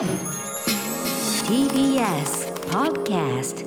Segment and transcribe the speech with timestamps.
[0.00, 0.08] TBS
[2.70, 3.66] Podcast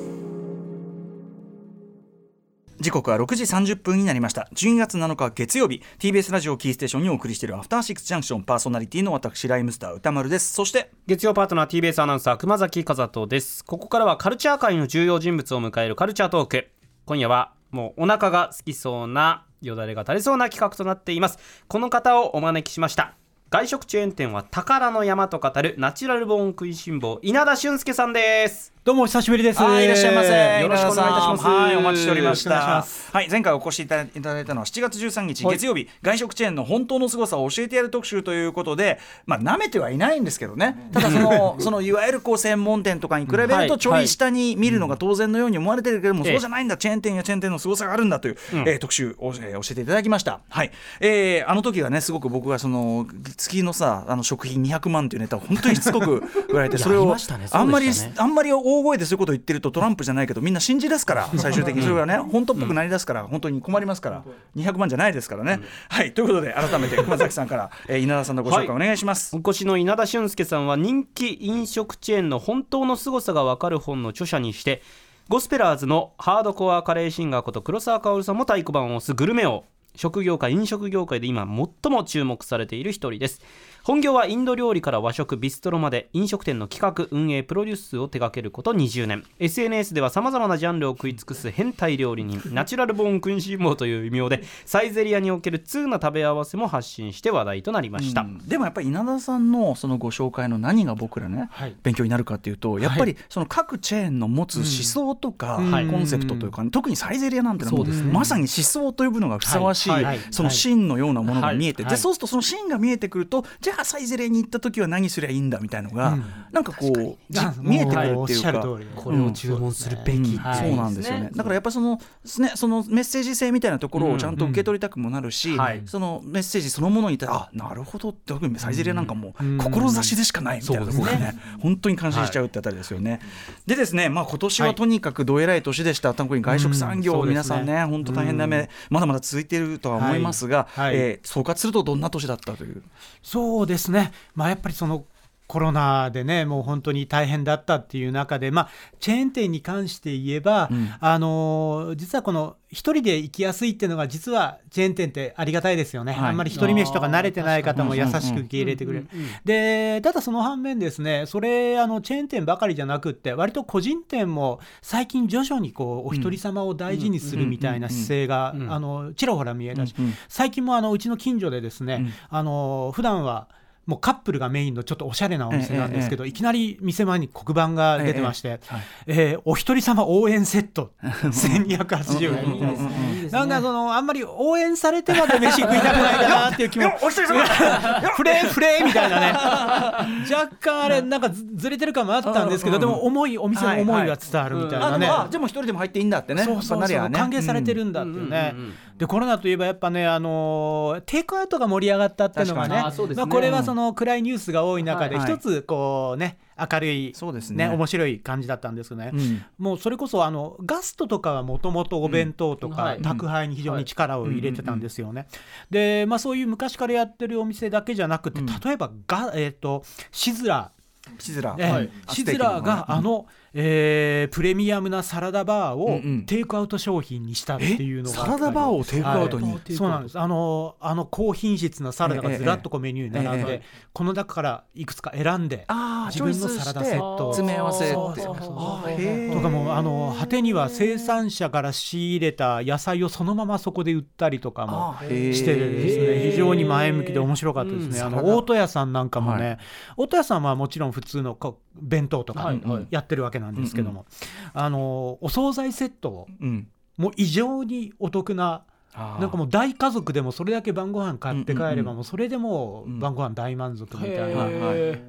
[2.80, 4.50] 時刻は6時30分になりました。
[4.56, 5.84] 12月7日月曜日。
[6.00, 10.54] TBS ラジオキーステーションにお送りしているアフターシックスジャンクションパーソナリティの私ライムスター歌丸です。
[10.54, 13.64] そして月曜パートナー TBS アナウンサー熊崎和人です。
[13.64, 16.68] ここからはカルチャー界の重要人物を迎えるカルチャートーク。
[17.06, 21.38] 今夜はもうお腹が好きそうなよだれが垂れそうな企画となっています。
[21.68, 23.14] この方をお招きしました
[23.54, 28.73] 外食チェーン店は宝の山と語るナチュラルボーン食いしん坊稲田俊介さんです。
[28.84, 29.62] どうもお久しぶりです。
[29.62, 30.60] はいいらっしゃいませ。
[30.62, 31.44] よろしくお願いいたします。
[31.46, 35.56] はいお待ちしておりましたはい前回お越しいただいたのは7月13日はい。
[35.56, 35.88] 月曜日。
[36.02, 40.90] 外食チェーンの本当の凄さを教えてやる特集ということでまあ舐めてはいないんですけどね。
[40.92, 46.76] ただその そのいわゆるこう専門店とかに比べるとちょい下に見るのが当然のように思われてるけどもええそうじゃないんだ。
[46.76, 50.42] チェーン店やチェーン店の凄さがあるんだというえー特集をえー教えていただきました。
[50.50, 50.72] はい。
[51.00, 57.16] えーあの時はねすごく僕がその月のさあの食費200万というネタを本当にしつこく言われて それを
[57.52, 57.88] あんまり
[58.18, 61.84] あんまり大声でそういうこと言ってるとトランプじゃないけどみんな信じ出すから最終的に。
[61.84, 64.24] それがね本当っぽくなりだすから本当に困りますから。
[64.56, 65.60] 200万じゃないですからね。
[65.90, 66.14] はい。
[66.14, 69.36] ということで改めて熊崎さんから、 えー稲田さんのご紹介お願いします。
[69.36, 74.82] お越しの稲田俊介さんは人気飲食チェーンの本当の凄さがわかる本の著者にして
[75.30, 79.64] ゴスペラーズのハードコアカレーシンガーこと黒沢薫さんも太鼓判を押すグルメ王
[79.96, 83.42] 食業界飲食業界で今最も注目されている一人です。
[83.84, 89.24] 本業はインド料理から和食ビストロまで飲食店の企画運営プロデュースを手掛けること20年。
[89.40, 98.38] SNS ではさまざまなジャンルを食い尽くす変態料理人ナチュラルボーン君子坊という異名でサイゼリアにおける通な食べ合わせも発信して話題となりました、うん。
[98.48, 101.76] でもやっぱり稲田さんのそのご紹介の何が僕らね、はい。
[101.84, 105.92] 勉強になるかっていうとやっぱりその各チェーンの持つ思想とか、うん。
[105.92, 108.14] コンセプトというか、特にサイゼリアなんてのはもうそうですね。
[108.14, 110.04] まさに思想と呼ぶのがふさわしい、はい。
[110.04, 110.20] はい。
[110.32, 111.92] その芯のようなものが見えて、はい。
[111.92, 116.24] でそうするとその芯が見えてくるとじゃあサイゼリアに行った時は何すりゃいいんだみたいのが、うん。
[116.52, 118.62] なんかこう見えてくるっていうか。
[118.62, 118.84] 通り。
[118.84, 122.00] でこれを注文するべき、うんはいそうなんですよね、だからやっぱその,、
[122.40, 127.50] ね、そのメッセージ性みたいなところをちゃんと受け取りたくもなるし、そのメッセージそのものに対してあ。
[127.54, 129.58] なるほどって特にサイゼリアなんかもうん。
[129.58, 133.20] 志でしかないみたいなところがね,、本当に感心しちゃうってあたりですよね。
[133.66, 142.84] でですね、まあ、今年はとにかくどえらい年でした、特に外食産業、皆さんね本当大変な目、まだまだ続いているとは思いますが、はいはいえー総括するとどんな年だったという？
[143.22, 144.12] そうですね。
[144.36, 145.06] まあやっぱりその
[145.48, 150.90] コロナでねもう本当に大変だったっていう中で、まあ、チェーン店に関して言えば、うん。
[151.00, 156.30] あのー実はこの一人で行きやすいっていうのが実はチェーン店ってありがたいですよね、はい。
[156.30, 159.08] あんまり一人飯とか慣れてない方も優しく受け入れてくれる。
[159.46, 169.94] でただその反面ですねそれあのチェーン店ばかりじゃなくって割と個人店も最近徐々にこうお一人様を大事にするみたいな姿勢がうんあのちらほら見えたし、
[170.28, 172.14] 最近もあのうちの近所でですね、うん。
[172.30, 173.48] あの普段は
[173.86, 178.60] もうカップルがメインのちょっとおしゃれなお店なんですけど、いきなり店前に黒板が出てまして、
[179.08, 180.92] えーお一人様応援セット。
[181.02, 182.90] 1280円みたいな。
[183.34, 186.94] なんかそのあんまり応援されてまで飯食いたくないかなっていう気も。
[187.02, 189.34] お一人様フレーフレーみたいなね。
[190.32, 196.44] 若干あれなんかずずれてる感もあったんですけど、でも思いお店の思いが伝わるみたいあなね、あでも一人でも入っていいんだってね。
[196.44, 198.56] そうそう歓迎されてるんだっていうね、
[198.98, 202.76] でコロナといえばやっぱね、あのーテイクアウトが盛り上がったっていうのがね。
[202.76, 202.82] に。
[202.82, 203.24] あそうですね。
[203.24, 205.34] まあ、これはその暗いニュースが多い中ではい。
[205.34, 207.68] 一つこうね明るい、そうですね。
[207.68, 209.12] ね面白い感じだったんですよね。
[209.14, 209.44] うん。
[209.58, 213.02] もうそれこそあのガストとかはもともとお弁当とかうんはい。
[213.02, 215.28] 宅配に非常に力を入れてたんですよね。
[215.70, 218.46] で、まあ、そういう昔からやってるお店だけじゃなくてうん。
[218.46, 220.72] 例えばが、えー、とシズラ。
[221.20, 221.72] シズラ、ええ。
[221.72, 221.90] はい。
[222.10, 226.26] シズラーがあ、の、えープレミアムなサラダバーをうんうん。
[226.26, 229.74] テイクアウト商品にしたっていうのがサラダバーをテイクアウトに、はい。
[229.74, 230.20] そうなんです。
[230.20, 233.64] あのあの高品質なサラダがずらっとこうメニューに並んで、えええ
[233.94, 235.68] この中からいくつか選んで
[236.08, 237.34] 自分のサラダセットを。
[237.34, 249.58] 詰め合わせとかもうあの果てには生産者から仕入れた野菜をそのままそこで売ったりとかもしててですね非常に前向きで面白かったですね、あの大戸屋さんなんかもね、はい。
[249.98, 251.36] 大戸屋さんはもちろん普通の
[251.82, 252.54] 弁当とか
[252.90, 254.06] やってるわけなんですけども、
[254.54, 256.68] あのお惣菜セットをうん。
[256.98, 258.66] もう異常にお得な
[258.96, 264.48] なんかもう大家族でもそれだけ晩ご飯買って帰ればもうそれでもう晩ご飯大満足みたいな、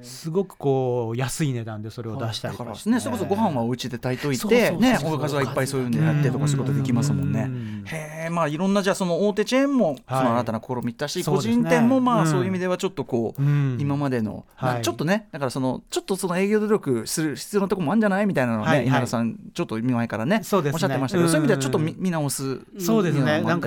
[0.01, 2.89] すごくこう安い値段でそれを出したりとからして。
[2.89, 7.45] ねそれこそご飯はお家で炊いといてねおかずはいっぱいそういうのやってとかそういうことできますもんね。
[7.47, 7.83] うん。
[7.85, 10.23] へえまあいろんなじゃあその大手チェーンもそはい。
[10.25, 12.21] の新たな試みだし個人店もまうん。
[12.21, 13.77] あそういう意味ではちょっとこううん。
[13.79, 14.45] 今までの
[14.81, 18.85] ちょっとねだからそのちょっとその営業努力する必要なところもあるんじゃないみたいなのをはいはい。
[18.85, 20.75] ね稲田さんちょっと前からねそうですね。
[20.75, 23.41] おっしゃってましたけどそういう意味ではちょっと見見直すそうですね。
[23.41, 23.61] なんみ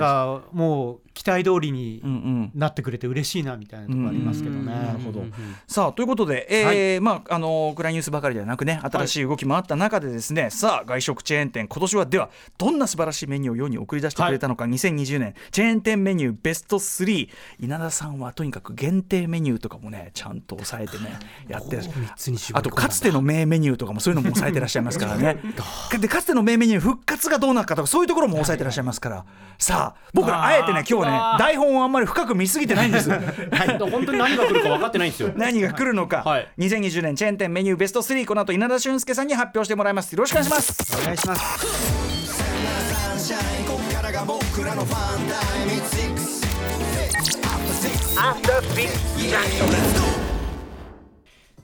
[0.51, 2.01] もう期待通りに
[2.55, 4.71] なってくれて嬉しいなみたいなところありますけどね。
[4.71, 5.25] なるほど。
[5.67, 17.27] さあということで、えーまああの暗いニュースばかりではなくね新しい動きもあった中でですね、さあ外食チェーン店今年はではどんな素晴らしいメニューを世に送り出してくれたのか、2020年チェーン店メニューベスト3
[17.59, 21.19] 稲田さんはとにかく限定メニューとかもねちゃんと抑えてね
[21.49, 22.05] やってらっしゃる。
[22.05, 25.37] 3つに絞あとかつての名メニューとかもそういうのも抑えてらっしゃいますからね。
[25.99, 29.25] でかつての名メニュー復活がどうなるかとかそういうところも抑えてらっしゃいますから。
[29.57, 33.09] さあ僕らあえてね今日はね台本をあんまり深く見すぎてないんです。
[33.91, 35.31] 本当に何が来るか分かってないんですよ。
[35.35, 36.47] 何が来るのか、はい。
[36.57, 40.13] 2020年チェーン店メニューベスト3この後稲田俊介さんに発表してもらいます。
[40.13, 40.97] よろしくお願いします。
[41.01, 41.99] お願いします。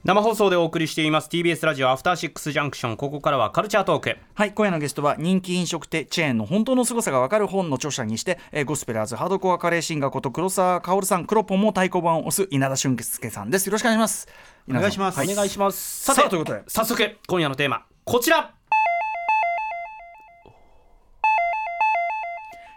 [0.05, 1.29] 生放送でお送りしています。
[1.29, 13.65] TBS ラジオアフターシックスジャンクションここからはカルチャートークはい今夜のゲストは人気飲食店チェーンの本当の凄さがわかる本の著者にして、えーゴスペラーズハードコアカレーシンガーこと黒沢薫さん黒ポンも太鼓判を押す稲田俊介さんです。
[13.65, 14.27] よろしくお願いします。
[14.69, 15.17] お願いします。
[15.17, 16.03] はお願いします。
[16.05, 16.61] さてさあということで。
[16.67, 18.53] 早速今夜のテーマこちら。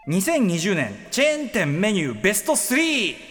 [0.08, 3.27] 2020年チェーン店メニューベスト 3!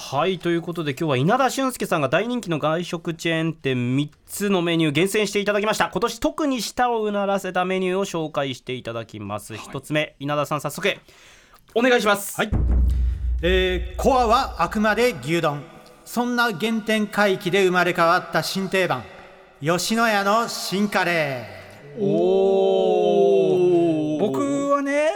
[0.00, 5.90] はいということで今日は稲田俊介さんが大人気の外食チェーン店3つのメニュー厳選していただきました。
[5.92, 9.56] 今年特に舌をうならせたメニューを紹介していただきます。
[9.56, 10.88] 一、つ目稲田さん早速
[11.74, 12.36] お願いします。
[12.36, 12.50] はい、
[13.42, 15.64] えーコアはあくまで牛丼。
[16.04, 19.02] そんな原点回帰で生まれ変わった新定番
[19.60, 21.44] 吉野家の新カレ
[21.98, 23.27] 僕はね、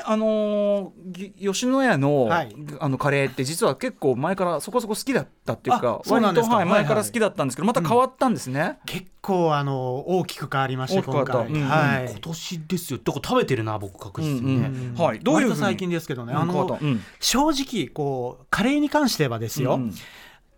[0.05, 2.55] あのーぎ吉野家の,、はい。
[2.81, 6.57] あのカレーって実は結構前からそこそこ好きだったっていうかあそうなんですか。
[6.57, 12.11] 割と、はい、前から好きだったんですけどまた変わったんですね、ー結構あの大きく変わりまして大きく変わ今回、うんはい。
[12.11, 12.99] 今年ですよ。
[13.03, 14.61] だから食べてるな僕確実に。
[14.61, 15.21] ね、うんはい。
[15.21, 15.61] どういうふうに？
[15.61, 16.79] 割と最近ですけどね、うんあの
[17.21, 19.95] 正直こうカレーに関してはですよ、うん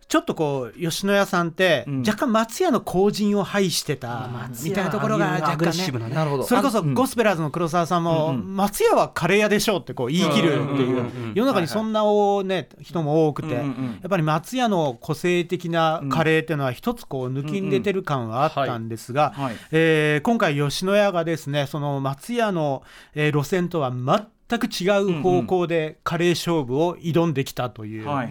[0.07, 1.99] ちょっとこう吉野家さんって、うん。
[2.01, 4.29] 若干松屋の後陣を排してた
[4.63, 6.43] みたいなところが若干ね。
[6.43, 19.55] それこそゴスペラーズの黒沢さんも、松屋はカレー屋でしょうってこう言い切るっていう世の中にそんなおね人も多くて、やっぱり松屋の個性的なカレーっていうのは一つこう抜きん出てる感はあったんですが、はい。
[19.71, 22.83] えー今回吉野家がですねその松屋の、
[23.15, 28.29] えー路線とは全く違う方向でカレー勝負を挑んできたという、はい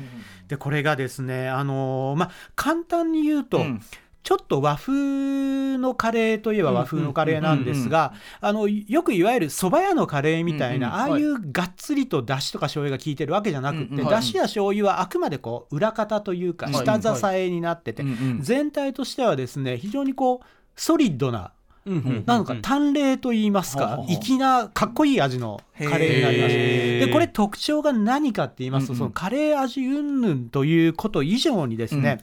[0.48, 3.80] でこれがですねあのーまあ簡単に言うと、うん。
[4.24, 16.74] ちょっと和風のカレーといえば和風のカレーなんですが、あのよくいわゆる蕎麦屋のカレーみたいな、ああいうがっつりとだしとか醤油が効いてるわけじゃなくって、だしや醤油はあくまでこう裏方というかはい。
[16.74, 18.02] 下支えになってて、
[18.40, 21.52] 全体としてはですね非常にこうソリッドな
[21.86, 32.22] うんうんなのか淡麗と言いますか粋なかっこいい味のカレーになりましてでこれ特徴が何かって言いますと、そのカレー味云々ということ以上にですね、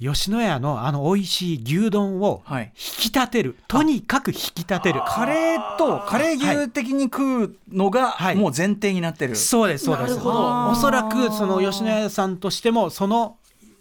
[0.00, 2.72] 吉野家のあの美味しい牛丼をはい。
[2.74, 3.56] 引き立てる。
[3.68, 5.02] とにかく引き立てる。
[5.06, 8.36] カレーとカレー牛的に食うのがはい。
[8.36, 10.10] もう前提になってる、そうですそうです。
[10.10, 10.70] なるほど。
[10.70, 13.36] おそらくその吉野家さんとしてもその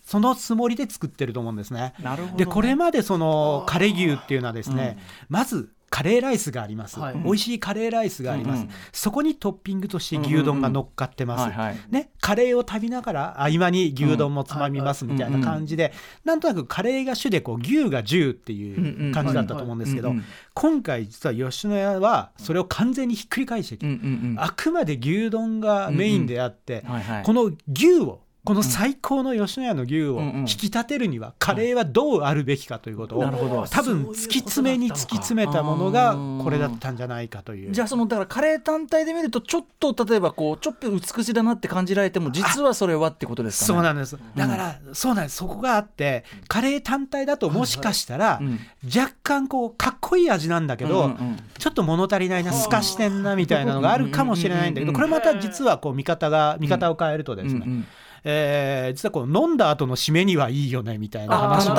[0.09, 1.93] そのつもりで作ってると思うんですね。
[2.01, 4.97] なるほどでこれまでそのカレー牛っていうのはですね、
[5.29, 7.15] まずカレーライスがあります、はい。
[7.23, 8.69] 美味しいカレーライスがあります、うんうん。
[8.91, 15.93] そこにトッピングとして牛丼が乗っかってます、ね、カレーを食べながら合間に牛丼もつまみますみたいな感じで、
[16.25, 20.23] なんとなくカレーが主でこう牛が10っていう感じだったと思うんですけど、うんうん
[20.55, 24.35] 今回実は吉野家はそれを完全にひっくり返してきて、うんうんうん。
[24.37, 26.83] あくまで牛丼がメインであって、
[27.23, 28.19] この牛を
[28.49, 33.67] この最高の吉野家の牛を引き立てるにはカレーはどうあるべきかということをなるほど。
[33.67, 37.71] 多分突き詰めに突き詰めたものがこれだったんじゃないかという。
[37.71, 43.67] じゃあそのだからカレー単体で見るとちょっと例えばこうちょっと美しいだなって感じられても実はそれはってことですかね。
[43.67, 44.17] そうなんです。
[44.35, 45.35] だから、そうなんです。
[45.35, 48.59] そこがあってカレー単体だともしかしたら、うん。
[48.83, 51.37] 若干こうかっこいい味なんだけど、うんうんうん。
[51.59, 57.85] ちょっと物足りないな透かしてんなみたいなのがあるかもしれないんだけどこれまた実はこう見方が見方を変えるとですね、うんうん
[58.23, 61.75] えー実はこう飲んだ後の締めにはいいよねみたいな話も。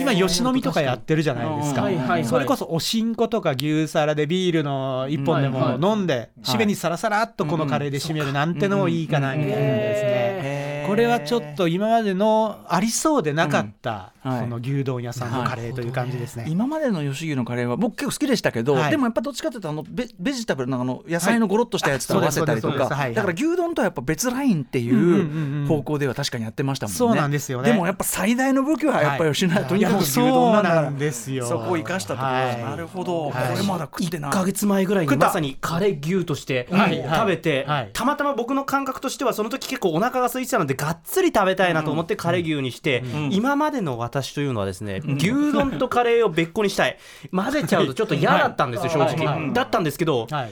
[0.00, 2.24] 今吉野みとかやってるじゃないですか、はいはいはい。
[2.24, 10.57] それこそおしんことか牛皿でビールの一本でも飲んで、締めにさらさらっとこのカレーで締めるなんてのもいいかなみたいなですね、
[10.88, 14.40] これはちょっと今までのありそうでなかった、うんはい。
[14.42, 16.46] この牛丼屋さんのカレーという感じですね。
[16.48, 18.90] 今までの吉牛のカレーは僕結構好きでしたけど、はい。
[18.90, 26.98] でもやっぱどっちかというとあのベベジタブルのあの野菜のゴロッとしたやつと合わせたりとかはいはいだから牛丼とはやっぱ別ラインっていう方向では確かにやってましたもんね。
[26.98, 27.72] そうなんですよね。
[27.72, 31.46] でもやっぱ最大の武器はやっぱ吉野家、とにかく牛丼なんだからですよ。
[31.46, 33.52] そこを生かしたところなるほど、はい。
[33.52, 34.30] これまだ食ってない。
[34.30, 37.90] 1か月前ぐらいにまさにカレー牛として食べて、はい。
[37.92, 46.96] たまたま僕の感覚としてはその時結構お腹が空いてたのでがっつり食べたいなと思ってカレー牛にして、今までの私というのはですね、牛丼とカレーを別個にしたい。
[47.32, 50.50] 混ぜちゃうとちょっと嫌だったんですよ、正直、だったんですけど、はい。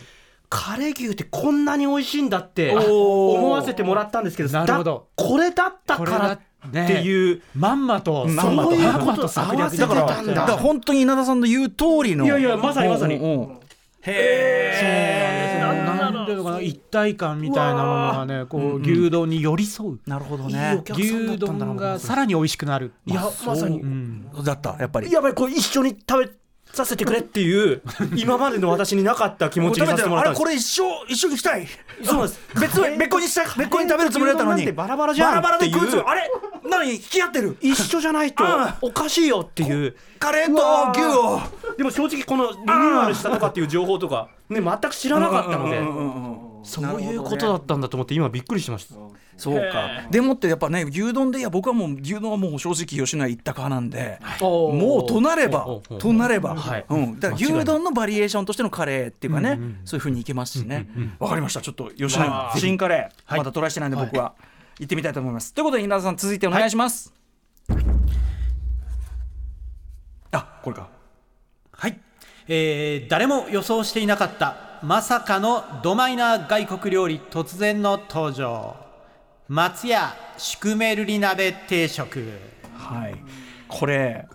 [0.48, 5.08] カレー牛ってこんなに美味しいんだって思わせてもらったんですけどなるほど。
[5.16, 6.40] だこれだったからっ
[6.70, 7.42] ていう。
[7.54, 9.88] まんまとそういうこと合わせてだ。
[9.88, 12.24] からたんだだから本当に稲田さんの言う通りの。
[12.24, 13.14] いやいやまさにまさに。
[13.14, 13.20] へ
[14.06, 15.25] え
[16.26, 20.00] ていうのかな一体感みたいなものがねこう牛丼に寄り添う。
[20.06, 20.82] なるほどいいね。
[20.90, 22.92] 牛丼がさらに美味しくなる。
[23.06, 23.80] いやまさに。
[23.80, 24.30] うん。
[24.44, 25.10] だったやっぱり。
[25.10, 26.30] やばいこれ一緒に食べ
[26.76, 27.82] させてくれっていう
[28.16, 30.42] 今までの私になかった気持ちにさせてもらったんです。
[30.42, 31.66] あれこれ一生一緒にしたい。
[32.02, 32.40] そうです。
[32.60, 34.70] 別に別個にした別個に食べるつもりだったのに。
[34.72, 35.28] バラバラじゃん。
[35.30, 36.30] バラバラで食うつあれ
[36.68, 37.56] 何引き合ってる。
[37.60, 39.96] 一緒じゃないとあおかしいよっていう。
[40.18, 41.40] カレーと牛を。
[41.76, 45.80] でも正直このリニューアルしたとかっていう情報とかね全く知らなかったので
[46.64, 48.94] そういうことだったんだと思って今びっくりしました
[49.36, 50.02] そうか。
[50.10, 55.66] でもってやっぱね牛丼でいや僕はもう牛丼はもう正直吉野家一択派なんでもうとなれば
[55.98, 56.84] となれば、はい。
[56.88, 60.88] うん、だから牛丼のバリエーションとしてのカレーっていうかね、そういうふうにいけますしね。
[61.18, 61.60] わ、かりました。
[61.60, 64.32] ちょっと吉野家新カレー、まだトライしてないんで僕は
[64.78, 67.12] 行ってみたいと思います、ということで稲田さん続いてお願いします、
[70.32, 70.88] あこれか。
[71.72, 72.00] はい、
[72.48, 78.85] えー誰も予想していなかったまさかのドマイナー外国料理突然の登場
[79.48, 82.32] 松屋シュクメルリ鍋定食。
[82.76, 83.16] はい。
[83.68, 84.26] これ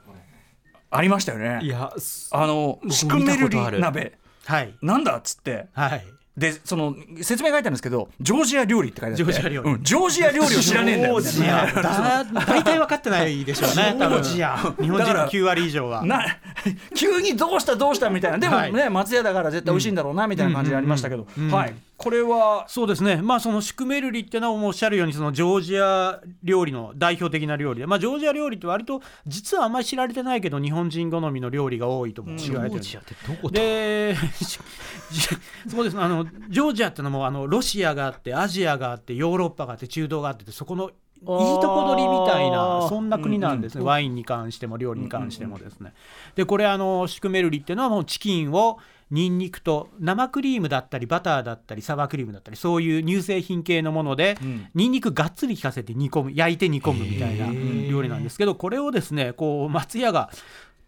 [0.90, 1.60] ありましたよね。
[1.68, 1.92] や
[2.32, 3.80] あの僕シュクメルリ見たことある。
[3.80, 4.18] 鍋。
[4.46, 4.74] はい。
[4.82, 5.68] なんだっつって。
[5.74, 6.06] はい。
[6.38, 9.34] でその説明書いてあるんですけどジョージア料理って書いてあって。
[9.34, 9.70] ジョージア料理。
[9.70, 16.06] うん、ジョージア料理を知らねえんだよみたいないやだ大体分かってないでしょうね 多分日本人だからの9割以上は。
[16.06, 16.26] な
[16.96, 18.38] 急にどうしたどうしたみたいな。
[18.38, 18.90] でもね、はい。
[18.90, 21.52] 松屋だから絶対美味しいんだろうなみたいな感じでありましたけど、うん。
[21.52, 22.66] はいこれは？
[22.68, 34.16] そうですね、まあ、そのシュクメルリっていうのはおっしゃるようにそのジョージア料理の代表的な料理で、まあ、ジョージア料理って割と実はあんまり知られてないけど日本人好みの料理が多いとも知られてる、ってどこで
[35.68, 36.00] そうです。
[36.00, 45.94] あのジョージアってのもあのロシアがあってアジアがあってヨーロッパがあって中東があってそこのいいとこ取りみたいなそんな国なんですね、ワインに関しても料理に関してもですね。
[46.36, 48.80] でこれあのシュクメルリっていうのはもうチキンを
[49.12, 54.38] ニンニクと生クリームだったりバターだったりサワークリームだったりそういう乳製品系のもので、
[54.74, 57.48] ニンニクがっつり効かせて煮込む焼いて煮込むみたいな
[57.90, 60.32] 料理なんですけどこれをですねこう松屋が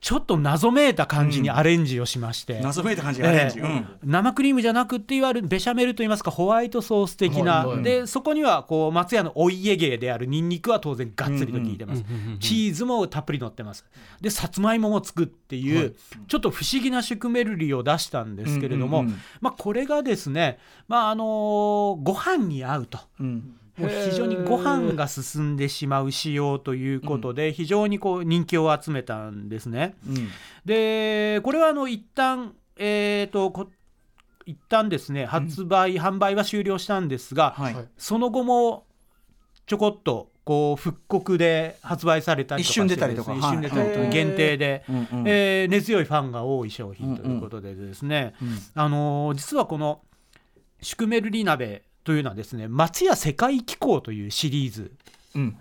[0.04, 3.66] ちょっと謎めいた感じにアレンジをしまして、謎めいた感じがアレンジ、ええ。
[3.66, 3.88] うん。
[4.04, 12.04] 生クリームじゃなくっていわゆるベシャメルといいますかホワイトソース的な、でそこにはこう松屋のお家芸であるニンニクは当然がっつりと効いてます、
[12.42, 13.86] チーズもたっぷり乗ってます。
[14.20, 15.96] でさつまいももつくっていう、
[16.28, 19.20] ちょっと不思議なシュクメルリを出したんですけれども、うんうんうん。
[19.40, 23.00] まあ、これがですね、まああのーご飯に合うと。
[23.22, 29.96] うんもう非常にご飯が進んでしまう仕様ということで、非常にこう人気を集めたんですね。
[30.08, 30.30] うん。
[30.66, 33.68] でこれはあの一旦えー、とこ
[34.46, 37.76] 一旦ですね発売、販売は終了したんですが、はい。
[37.98, 38.86] その後も
[39.66, 43.34] ちょこっとこう復刻で発売されたりとか一瞬出たりとか。
[43.34, 44.10] 一瞬出たりとかはい。
[44.10, 45.28] 限定で、うんうん。
[45.28, 48.34] えー根強いファンが多い商品ということでですね、
[48.76, 50.02] あのー実はこの
[50.82, 54.92] シュクメルリ鍋というのはですね松屋世界機構というシリーズ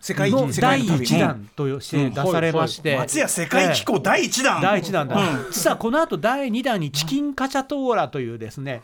[0.00, 1.06] 世界の第世界の旅。
[1.06, 2.98] 1弾として出されまして、うん。
[3.00, 5.08] 松屋世界機構第一弾、第1弾。
[5.08, 5.16] だ、
[5.50, 8.82] 実はこの後第2弾にチキンカチャトーラというですね、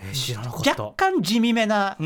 [0.67, 1.97] 若干地味めな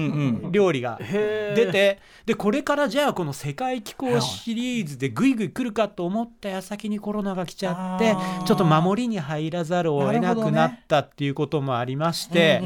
[0.51, 12.63] 料理が出てでこれからじゃあこの世界機構シリーズでぐいぐい来るかと思った矢先にコロナが来ちゃってちょっと守りに入らざるを得なくなったっていうこともありまして、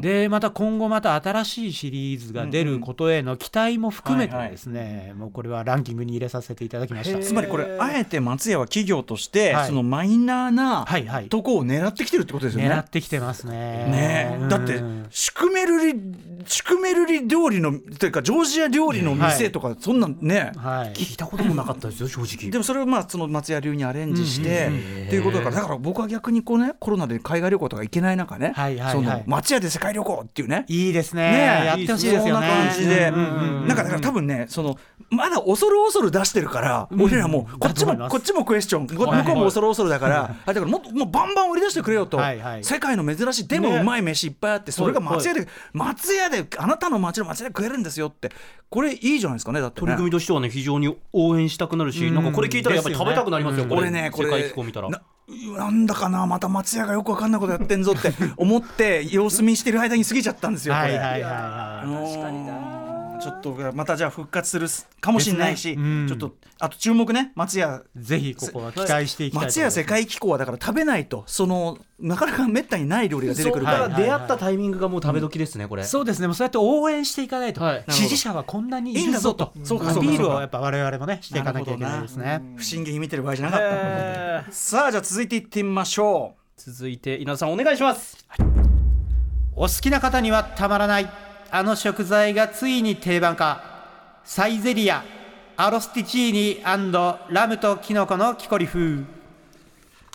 [0.00, 7.18] でまた今後また新しいシリーズが出ることへの期待も含めてですね、もうこれはランキングに入れさせていただきました。
[7.18, 12.70] つまりこれあえて松屋は企業として、はいそのマイナーなはいはいとこを狙ってきてるってことですよね。
[12.70, 13.52] 狙ってきてますね。
[13.52, 15.94] ねえだってうんシュクメルリ
[16.46, 20.92] シュクメルリ料理のというかジョージア料理の店とか、そんなんね、はい。
[20.92, 22.50] 聞いたこともなかったですよ正直。
[22.50, 24.68] でもそれをまあその松屋流にアレンジして、
[25.06, 28.92] っていうことだからだから僕は逆にこうねコロナで海外旅行とか行けない中ね、はいはいはい。
[28.92, 30.64] その松屋で世界旅行っていうね。
[30.68, 31.64] いいですね。
[31.66, 32.30] やってほしいですよね。
[32.30, 34.78] そんな感じで、なんかだから多分ねその
[35.10, 42.18] まだ恐る恐る出してるから、俺らもこっちもこっちもクエスチョン向こうも恐る恐るだから、あだからもっともうバンバン売り出してくれよと、
[42.62, 43.76] 世界の珍しいでもね。
[43.76, 48.30] うまい飯いっぱいあってそれが松屋で、松屋であなたの町の松屋で食えるんですよって。
[48.70, 49.86] これいいじゃないですかねだってね。
[49.86, 52.14] 取り組みとしてはね非常に応援したくなるし、うん。
[52.14, 53.68] なんかこれ聞いたらやっぱり食べたくなりますよ、うん。
[53.68, 54.88] これ俺ねこれ世界機構見たら。
[54.88, 55.02] な
[55.56, 60.88] なんだかなまた松屋がよくわかんないことやってんぞって思って様子見してる間に過ぎちゃったんですよこれ。
[60.88, 62.71] はいはいはいは確かにな
[63.22, 64.66] ちょっとまたじゃあ復活する
[65.00, 65.82] かもしれないし、ね。
[65.82, 66.06] うん。
[66.08, 67.32] ちょっとあと注目ね。
[67.34, 67.82] 松屋。
[67.96, 76.26] いぜひここは期待していきたい松屋世界機構はだから食べないとそのなかなかめったにない料理が出てくるから、そっから出会ったタイミングがもう食べ時ですねこれ、そうですね。
[76.26, 77.84] もうそうやって応援していかないと、はい。
[77.88, 79.52] 支持者はこんなにいるぞと。
[79.54, 79.62] いいん。
[79.62, 82.42] だぞとそうかそうかアピールをやっぱ我々もねしていかなきゃいけないですね。
[82.56, 83.60] 不審げに見てる場合じゃなかっ
[84.46, 88.26] たさあじゃあ続いていってみましょ続いて稲田さんお願いします。
[89.54, 93.62] お好きな方にはたまらないあの食材がついに定番化
[94.24, 95.04] サイゼリア
[95.54, 96.62] アロスティチーニ
[97.28, 98.80] ラムとキノコの木こり風。
[98.80, 99.04] う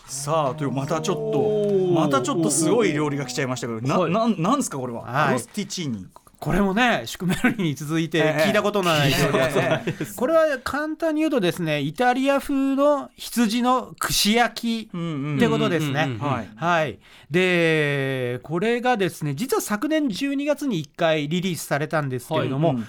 [0.08, 4.12] さあというまたちょっとまたちょっとすごい料理が来ちゃいましたけどな,、はい。
[4.12, 5.27] なんなんですかこれは、はい。
[5.27, 6.08] アロスティチーニ
[6.39, 8.44] これもねシュクメルリに続いてええ。
[8.46, 9.84] 聞いたことのない料理ですね
[10.15, 17.00] これは簡単に言うとですねイタリア風の羊の串焼きってことですね、はい、
[17.32, 22.77] でこれがですね実は昨年12月に1回リリースされたんですけれども、はい。
[22.77, 22.88] うん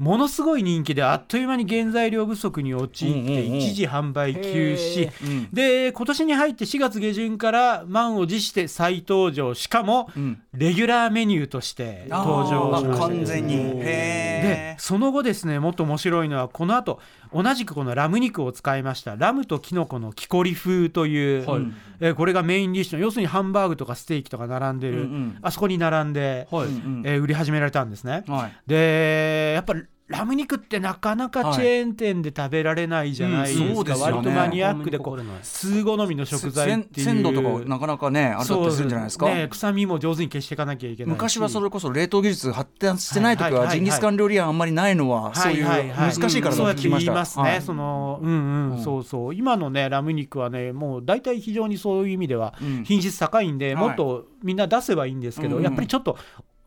[0.00, 4.40] ものすごい人気であっという間に原材料不足に陥って一時販売休
[4.74, 5.48] 止、うん。
[5.52, 9.52] で今年に入って4月下旬から満を持して再登場。
[9.52, 10.42] しかもうん。
[10.54, 13.04] レギュラーメニューとして登場しました。
[13.04, 13.56] あ完全に。
[13.56, 16.98] でへその後ですねもっと面白いのはこの後
[17.32, 19.16] 同じくこのラム肉を使いました。
[19.16, 21.62] ラムとキノコの木こり風という、はい。
[22.00, 25.04] えーこれがメインディッシュの要するにハンバーグとかステーキとか並んでる、うん。
[25.04, 26.68] うんあそこに並んで、はい。
[27.04, 28.24] えー売り始められたんですね。
[28.26, 28.52] はい。
[28.66, 29.74] でやっぱ
[30.10, 34.12] ラム肉ってなかなかチェーン店で食べられないじゃないですか、うんそうですよね。
[34.12, 37.06] 割とマニアックでこう通好みの食材っていう。
[37.06, 39.26] 鮮度とかなかなかねあれだったりするんじゃないですか。
[39.26, 41.14] ね、臭みも上手に消していかなきゃいけないし。
[41.14, 45.90] 昔はそれこそ冷凍技術発展してない時はいはいはいはジンギスカン料理屋あんまりないのはそういうはいはい。
[45.90, 47.62] はい難しいからそうやって言いますね、はい。
[47.62, 48.82] そのうんうん、うん。
[48.82, 49.34] そうそう。
[49.34, 52.84] 今のねラム肉はねもう大体非常にそういう意味ではうん。
[52.84, 53.84] 品質高いんで、はい。
[53.84, 55.62] もっとみんな出せばいいんですけど、うん。
[55.62, 56.18] やっぱりちょっと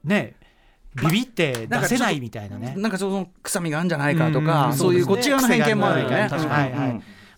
[0.05, 0.35] ね
[0.95, 2.75] ビビって出せないみたいなね。
[2.77, 4.73] なんかその臭みがあるんじゃないかとうんか、うん。
[4.73, 6.29] そういうこっち側の偏見もあるよね。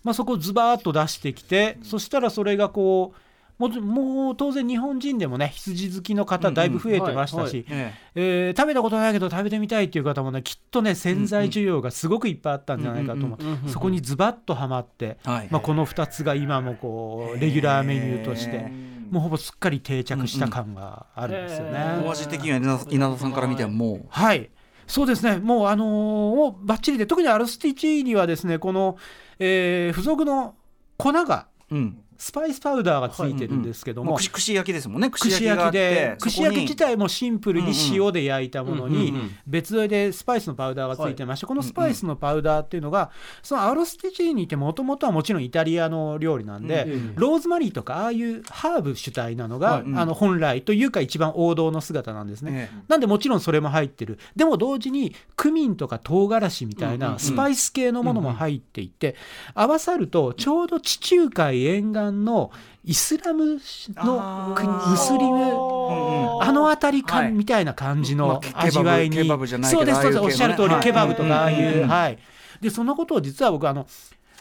[0.04, 3.20] まあ、そこをズバーッと出してきて、そしたらそれがこう
[3.58, 7.74] もうもう当然日本人でもね羊好きの方だいぶ増えてましたし、食
[8.14, 13.38] べたことないけど食べてみたいっていう方もねきっとね潜在需要がすごくいっぱいあったんじゃないかと思う、
[13.70, 18.70] そこにズバッとはまって、まあ、この2つが今もこうレギュラーメニューとして
[19.10, 22.02] もうほぼすっかり定着した感があるんですよね。
[22.04, 22.56] お味的には
[22.90, 24.06] 稲田さんから見てももう。
[24.08, 24.50] はい。
[24.86, 25.38] そうですね。
[25.38, 28.96] もうあのーもうバッチリで特にアルスティチーニはですねこの、
[29.38, 30.54] えー付属の
[30.96, 35.10] 粉がうんスパイスパウダーがついてるんですけども、もう串串焼きですもんね。
[35.10, 39.30] 串串焼きで串焼き自体もシンプルに塩で焼いたものにうんうんうん。
[39.46, 43.10] 別でスパイスのパウダーがついてましてこのスパイスのパウダーっていうのが
[43.42, 49.82] そのアロスティチーニってもともとはもちろんイタリアの料理なんでうんローズマリーとかああいうハーブ主体なのがはい。
[49.94, 52.70] あの本来というか一番王道の姿なんですね。
[52.72, 54.18] えなんでもちろんそれも入ってる。
[54.34, 57.18] でも同時にクミンとか唐辛子みたいうんうんうなん。
[57.18, 59.16] スパイス系のものも入っていて
[59.54, 62.50] 合わさるとちょうど地中海沿岸の
[62.84, 63.58] イスラム
[63.96, 66.42] の国ムスリムうんうん。
[66.42, 67.26] あの辺りはい。
[67.28, 69.34] 感みたいな感じの味わいに、そ
[69.82, 70.82] うですそうですおっしゃる通り、はい。
[70.82, 71.82] ケバブとかああいう、うんうん。
[71.82, 72.18] うんはい。
[72.60, 73.86] でそのことを実は僕あの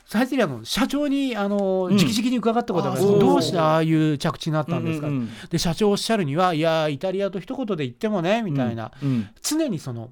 [0.06, 1.96] サイゼリアの社長にあのん。
[1.96, 3.18] 直々に伺ったことがあるんです。
[3.18, 9.28] うどうしてああいう着地になったんですか、うんうんで社長おっしゃるにはいやイタリアと一言で言ってもねみたいな、うん。
[9.42, 10.10] 常にその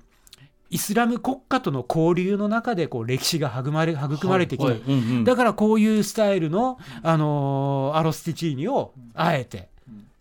[0.74, 9.72] イスラム国家との交流の中でこう歴史が育まれ育まれてきて、だからこういうスタイルの、あのーアロスティチーニをあえて。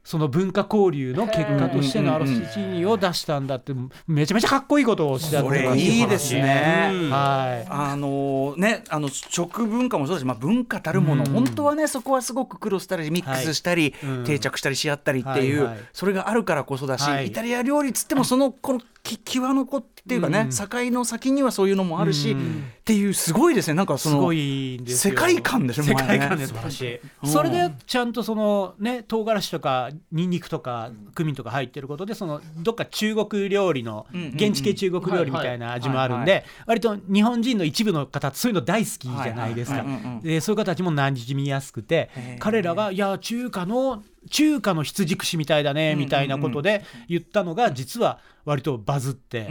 [0.05, 3.73] その文化交流の結果としてのアロスティチーニを出したんだって
[4.09, 6.91] めちゃめちゃかっこいいことをおっしゃっていいですね。
[6.93, 7.67] うんはい。
[7.71, 11.31] あのね、あの食文化もそうだし、まあ、文化たるもの、うん。
[11.31, 14.25] 本当はねそこはすごく苦労したりミックスしたり、うん。
[14.25, 15.85] 定着したりし合ったりっていう、はいはい。
[15.93, 17.29] それがあるからこそだし、はい。
[17.29, 20.51] イタリア料理っつってもそのこのき際の子っていうかね、うん。
[20.51, 22.65] 境の先にはそういうのもあるし、うん。
[22.81, 23.75] っていうすごいですね。
[23.75, 27.27] なんかその世界観でしょ世界観です素晴らしい。
[27.27, 34.35] それでちゃんとそのね唐辛子とかニンニクとかクミンとか入ってることでそのどっか中国料理のうんうんうん。
[34.35, 39.85] 現地系中国料理みたいな味もあるんで割と日本人の一部の方そういうの大好きじゃないですか。
[40.23, 49.49] でそういう方たちも馴染みやすくて彼らがいや中華の中華の羊串みたいだねみたいなことで言ったのが実は割とバズって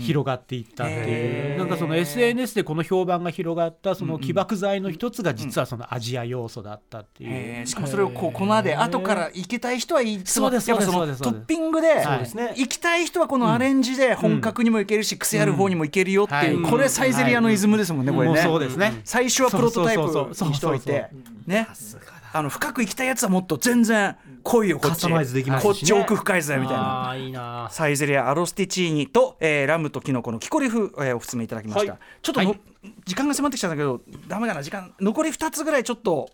[0.00, 1.58] 広がっていったっていう。
[1.58, 7.30] なんかその SNS でこの評判が広がったその起爆剤の一つが実はそのアジア要素だったっていう。
[7.32, 7.66] えー。
[7.66, 11.34] しかもそれをこう粉で後から行きたい人はいつもそうですやっぱそそうですそうです。
[11.34, 12.54] のトッピングでそうですね。
[12.56, 16.70] 行きたい人はこのアレンジで本格にもいけるし癖ある方にもいけるよっていううん。
[16.70, 19.00] これサイゼリアのイズムですもんねこれもうねそうですね。
[19.04, 21.08] 最初はプロトタイプそうそうそうにしといて。
[21.10, 21.66] そうね
[22.34, 27.68] あの深く行きたいやつはもっと全然来いよこっちこっち奥深いぜみたいなあーいいな。
[27.70, 32.00] サイゼリアアロスティチーニと、えーラムとキノコのキコリフ、えーおすすめいただきました、はい。
[32.22, 32.60] ちょっとの、はい。
[33.06, 34.92] 時間が迫ってきたんだけどダメだな時間。
[35.00, 36.28] 残り2つぐらいちょっと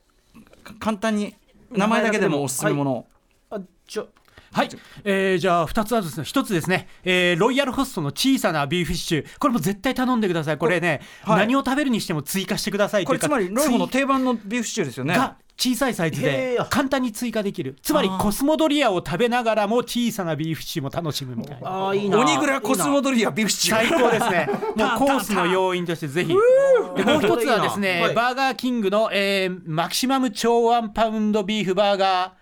[0.64, 1.34] か簡単に
[1.70, 3.06] 名前だけでもおすすめものを、
[3.50, 4.08] あちょ
[4.52, 4.68] はい、
[5.04, 9.38] えーじゃあ2つはですね1つですね、えーロイヤルホストの小さなビーフシチュー。
[9.38, 10.56] これも絶対頼んでください。
[10.58, 11.38] これねはい。
[11.40, 15.14] 何を食べるにしても追加してくださいこれつまりロイホの追定番のビーフシチューですよね。
[15.14, 17.76] が小さいサイズへでー簡単に追加できる。
[17.82, 21.68] つまりコスモドリアを食べながらも小さなビーフシチューも楽しむみたいな。
[21.68, 22.18] あーいいな。
[22.18, 23.86] オニグラコスモドリアビーフシチュー。
[23.86, 24.48] 最高ですね。
[24.74, 26.28] もうコースの要因としてぜひ。
[26.28, 28.14] でもう一つはですね、はい。
[28.14, 32.39] バーガーキングの、えーマキシマム超ワンパウンドビーフバーガー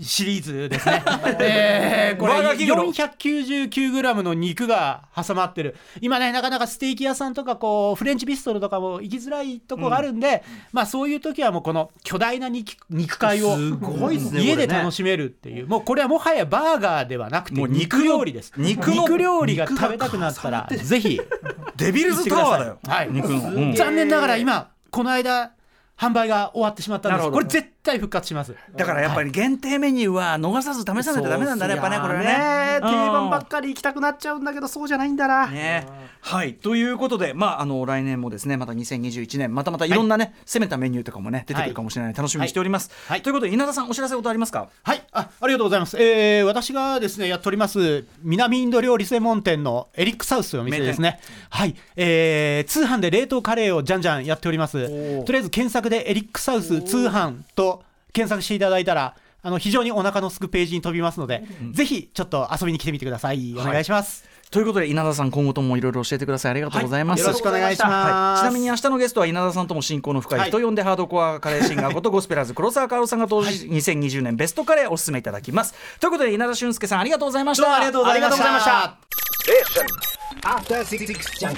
[0.00, 1.02] シリーズですね、
[1.40, 5.76] えーこれバーガーキングの 499g の肉が挟まってる。
[6.00, 15.68] 今ねなかなかステーキ屋さんとかこうフレンチビストロとかも行きづらいとこがあるんで、まあそういう時はもうこの巨大な肉肉塊をすごいっすね家で楽しめるっていう。
[15.68, 18.52] もうこれはもはやバーガーではなくて肉肉料理です。
[18.56, 21.20] 肉料理が食べたくなったらぜひ
[21.76, 22.78] デビルズタワーだよ。
[22.86, 23.74] はい、肉の、うん。
[23.74, 25.52] 残念ながら今この間
[26.00, 27.30] 販売が終わってしまったんです。
[27.30, 28.54] これ絶対復活します。
[28.76, 32.80] だからやっぱり限定メニューは逃さず試さないとダメなんだねやっぱねこれはね。
[32.80, 35.86] 定番ばっかり行きたくなっちゃうんだけどそうじゃないんだな、ね、
[36.20, 36.54] はい。
[36.54, 39.90] ということで、まあ、あの来年もですねまた2021年またまたい。
[39.90, 43.22] ろんなね、攻めたメニューとかもね出てくるかもしれない、楽しみにしております、はい。
[43.22, 44.68] ということで稲田さんお知らせことありますか？
[44.82, 45.02] はい。
[45.12, 51.20] あありがとうございます、えー私がですねやっております南インド料理専門店のエリックサウスお店ですね。
[51.48, 54.78] はい、えー通販で冷凍カレーをじゃんじゃんやっております。
[54.78, 55.24] ー。
[55.24, 57.79] とりあえず検索でエリックサウス通販と
[58.12, 61.42] 検索していただいたらあの非常にお腹のすくページに飛びますので、
[61.72, 63.54] ぜひちょっと遊びに来てみてください。
[63.56, 66.50] お願いします、ということで稲田さん今後ともいろいろ教えてください。
[66.50, 75.74] ありがとうございます、よろしくお願いします、はい、ちなみに明日のゲストは稲田さんとも親交の深い、はい人呼んでハードコアカレーシンガーことゴスペラーズ黒沢薫さんが当時、2020年ベストカレーをお勧めいただきます。
[76.00, 77.62] ということで稲田俊介さんありがとうございました。
[77.62, 78.98] どうもありがとうございました。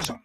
[0.07, 0.19] あ